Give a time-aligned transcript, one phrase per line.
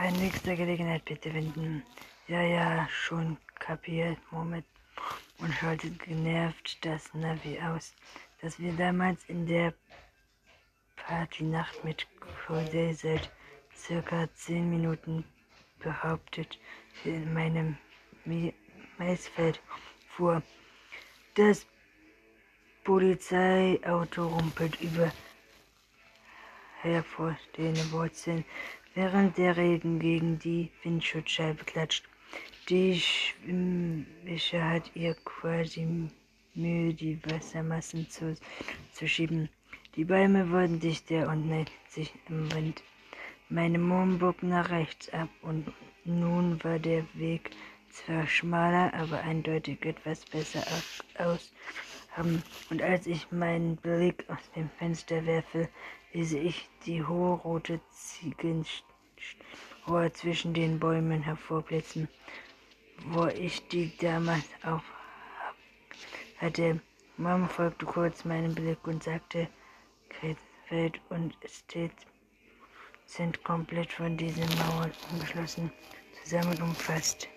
[0.00, 1.82] Bei nächster Gelegenheit bitte wenden.
[2.26, 4.64] Ja, ja, schon kapiert, Moment.
[5.36, 7.94] Und schaltet genervt das Navi aus,
[8.40, 9.74] das wir damals in der
[10.96, 12.06] Partynacht mit
[12.46, 13.30] Cody seit
[13.76, 15.22] circa zehn Minuten
[15.80, 16.58] behauptet
[17.04, 17.76] in meinem
[18.96, 19.60] Maisfeld
[20.16, 20.42] fuhr.
[21.34, 21.66] Das
[22.84, 25.12] Polizeiauto rumpelt über
[26.80, 28.46] hervorstehende Wurzeln,
[28.94, 32.04] während der Regen gegen die Windschutzscheibe klatscht.
[32.68, 36.08] Die Schwimmwische hat ihr quasi
[36.54, 38.36] Mühe, die Wassermassen zu,
[38.92, 39.48] zu schieben.
[39.96, 42.82] Die Bäume wurden dichter und neigten sich im Wind.
[43.48, 45.72] Meine Mom bog nach rechts ab und
[46.04, 47.50] nun war der Weg
[47.90, 50.64] zwar schmaler, aber eindeutig etwas besser
[51.18, 51.52] aus.
[52.70, 55.68] Und als ich meinen Blick aus dem Fenster werfe,
[56.12, 58.64] lese ich die hohe rote Ziegenrohr
[60.12, 62.08] zwischen den Bäumen hervorblitzen,
[63.06, 64.82] wo ich die damals auf
[66.38, 66.80] hatte.
[67.16, 69.48] Mom folgte kurz meinem Blick und sagte,
[70.66, 71.94] Feld und Estate
[73.06, 75.72] sind komplett von diesen Mauern umgeschlossen,
[76.22, 77.28] zusammen umfasst.